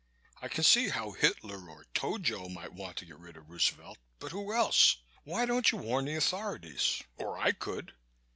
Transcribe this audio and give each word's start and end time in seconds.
"I 0.41 0.47
can 0.47 0.63
see 0.63 0.89
how 0.89 1.11
Hitler 1.11 1.69
or 1.69 1.85
Tojo 1.93 2.49
might 2.51 2.73
want 2.73 2.97
to 2.97 3.05
get 3.05 3.19
rid 3.19 3.37
of 3.37 3.51
Roosevelt 3.51 3.99
but 4.17 4.31
who 4.31 4.51
else? 4.51 4.97
Why 5.25 5.45
don't 5.45 5.71
you 5.71 5.77
warn 5.77 6.05
the 6.05 6.15
authorities. 6.15 7.03
Or 7.19 7.37
I 7.37 7.51
could." 7.51 7.93